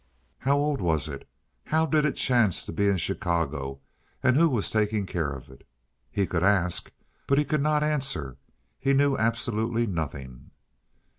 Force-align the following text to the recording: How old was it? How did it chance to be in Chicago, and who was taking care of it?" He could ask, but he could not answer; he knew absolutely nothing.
How 0.39 0.57
old 0.57 0.81
was 0.81 1.07
it? 1.07 1.29
How 1.65 1.85
did 1.85 2.05
it 2.05 2.15
chance 2.15 2.65
to 2.65 2.71
be 2.71 2.87
in 2.87 2.97
Chicago, 2.97 3.81
and 4.23 4.35
who 4.35 4.49
was 4.49 4.71
taking 4.71 5.05
care 5.05 5.29
of 5.29 5.47
it?" 5.51 5.63
He 6.09 6.25
could 6.25 6.41
ask, 6.43 6.91
but 7.27 7.37
he 7.37 7.45
could 7.45 7.61
not 7.61 7.83
answer; 7.83 8.37
he 8.79 8.93
knew 8.93 9.15
absolutely 9.15 9.85
nothing. 9.85 10.49